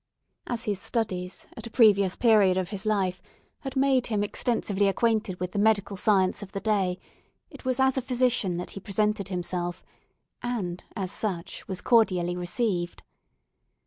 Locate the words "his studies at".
0.63-1.67